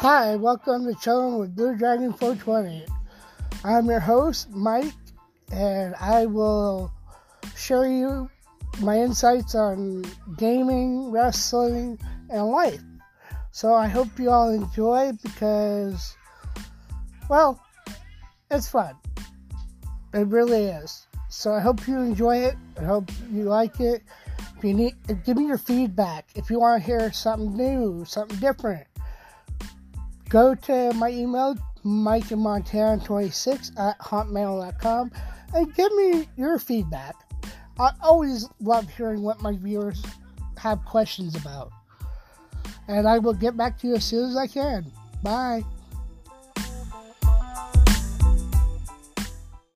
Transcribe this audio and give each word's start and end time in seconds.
Hi, 0.00 0.34
welcome 0.34 0.86
to 0.86 0.98
Chilling 0.98 1.38
with 1.38 1.54
Blue 1.54 1.76
Dragon 1.76 2.14
420. 2.14 2.86
I'm 3.64 3.84
your 3.84 4.00
host, 4.00 4.48
Mike, 4.48 4.94
and 5.52 5.94
I 6.00 6.24
will 6.24 6.90
share 7.54 7.86
you 7.86 8.30
my 8.80 8.96
insights 8.96 9.54
on 9.54 10.06
gaming, 10.38 11.10
wrestling, 11.10 11.98
and 12.30 12.46
life. 12.46 12.80
So 13.50 13.74
I 13.74 13.88
hope 13.88 14.18
you 14.18 14.30
all 14.30 14.48
enjoy 14.48 15.12
because, 15.22 16.16
well, 17.28 17.62
it's 18.50 18.70
fun. 18.70 18.94
It 20.14 20.28
really 20.28 20.64
is. 20.64 21.08
So 21.28 21.52
I 21.52 21.60
hope 21.60 21.86
you 21.86 21.98
enjoy 21.98 22.38
it. 22.38 22.56
I 22.80 22.84
hope 22.84 23.10
you 23.30 23.42
like 23.42 23.80
it. 23.80 24.02
If 24.56 24.64
you 24.64 24.72
need, 24.72 24.94
give 25.26 25.36
me 25.36 25.46
your 25.46 25.58
feedback. 25.58 26.30
If 26.36 26.48
you 26.48 26.58
want 26.58 26.80
to 26.82 26.86
hear 26.86 27.12
something 27.12 27.54
new, 27.54 28.06
something 28.06 28.38
different, 28.38 28.86
go 30.30 30.54
to 30.54 30.94
my 30.94 31.10
email, 31.10 31.54
mikeandmontana26 31.84 33.78
at 33.78 33.98
hotmail.com, 33.98 35.10
and 35.54 35.74
give 35.74 35.92
me 35.92 36.28
your 36.36 36.58
feedback. 36.58 37.16
I 37.78 37.90
always 38.02 38.48
love 38.60 38.88
hearing 38.88 39.22
what 39.22 39.42
my 39.42 39.56
viewers 39.56 40.02
have 40.56 40.82
questions 40.84 41.34
about. 41.34 41.70
And 42.88 43.06
I 43.06 43.18
will 43.18 43.34
get 43.34 43.56
back 43.56 43.78
to 43.80 43.88
you 43.88 43.94
as 43.96 44.04
soon 44.04 44.30
as 44.30 44.36
I 44.36 44.46
can. 44.46 44.90
Bye. 45.22 45.64